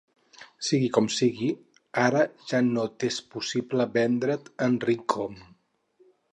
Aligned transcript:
Sigui 0.67 0.87
com 0.95 1.09
sigui, 1.15 1.49
ara 2.05 2.23
ja 2.53 2.63
no 2.71 2.87
t'és 3.03 3.21
possible 3.37 3.89
vendre't 4.01 4.53
en 4.69 4.81
Rickon. 4.91 5.41